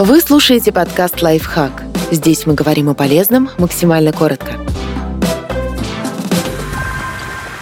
[0.00, 1.82] Вы слушаете подкаст «Лайфхак».
[2.12, 4.52] Здесь мы говорим о полезном максимально коротко.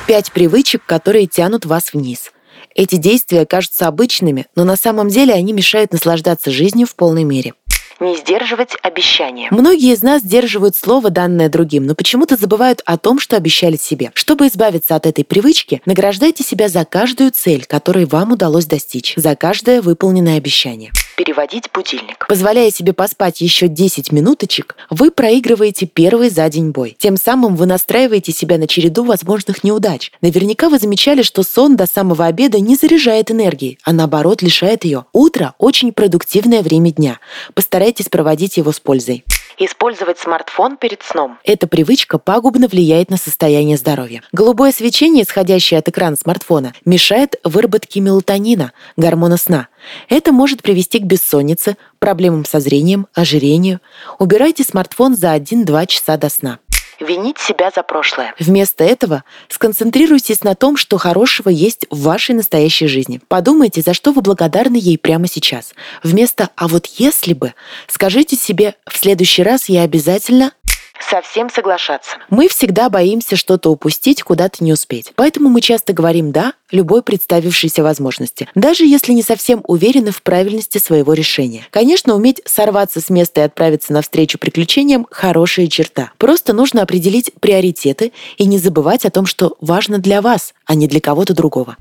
[0.07, 2.33] Пять привычек, которые тянут вас вниз.
[2.75, 7.55] Эти действия кажутся обычными, но на самом деле они мешают наслаждаться жизнью в полной мере
[7.99, 9.49] не сдерживать обещания.
[9.51, 14.11] Многие из нас сдерживают слово, данное другим, но почему-то забывают о том, что обещали себе.
[14.13, 19.35] Чтобы избавиться от этой привычки, награждайте себя за каждую цель, которой вам удалось достичь, за
[19.35, 22.27] каждое выполненное обещание переводить будильник.
[22.29, 26.97] Позволяя себе поспать еще 10 минуточек, вы проигрываете первый за день бой.
[26.99, 30.13] Тем самым вы настраиваете себя на череду возможных неудач.
[30.21, 35.07] Наверняка вы замечали, что сон до самого обеда не заряжает энергией, а наоборот лишает ее.
[35.13, 37.19] Утро– очень продуктивное время дня.
[37.55, 39.25] Постарайтесь проводить его с пользой.
[39.59, 41.39] Использовать смартфон перед сном.
[41.43, 44.23] Эта привычка пагубно влияет на состояние здоровья.
[44.33, 49.69] Голубое свечение, исходящее от экрана смартфона, мешает выработке мелатонина, гормона сна.
[50.09, 53.81] Это может привести к бессоннице, проблемам со зрением, ожирению.
[54.19, 56.59] Убирайте смартфон за 1-2 часа до сна
[57.01, 58.35] винить себя за прошлое.
[58.39, 63.21] Вместо этого сконцентрируйтесь на том, что хорошего есть в вашей настоящей жизни.
[63.29, 65.75] Подумайте, за что вы благодарны ей прямо сейчас.
[66.03, 67.55] Вместо «а вот если бы»
[67.87, 70.53] скажите себе «в следующий раз я обязательно
[71.01, 72.17] совсем соглашаться.
[72.31, 75.13] Мы всегда боимся что-то упустить, куда-то не успеть.
[75.17, 80.79] Поэтому мы часто говорим «да» любой представившейся возможности, даже если не совсем уверены в правильности
[80.79, 81.67] своего решения.
[81.71, 86.11] Конечно, уметь сорваться с места и отправиться навстречу приключениям– хорошая черта.
[86.19, 90.89] Просто нужно определить приоритеты и не забывать о том, что важно для вас, а не
[90.89, 91.77] для кого-то другого.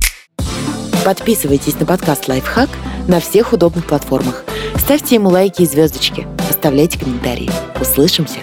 [1.03, 2.69] Подписывайтесь на подкаст «Лайфхак»
[3.07, 4.43] на всех удобных платформах.
[4.77, 6.27] Ставьте ему лайки и звездочки.
[6.49, 7.49] Оставляйте комментарии.
[7.79, 8.39] Услышимся!